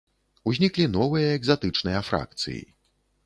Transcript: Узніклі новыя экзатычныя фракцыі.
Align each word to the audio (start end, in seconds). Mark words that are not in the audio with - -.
Узніклі 0.51 0.85
новыя 0.95 1.27
экзатычныя 1.39 2.01
фракцыі. 2.09 2.61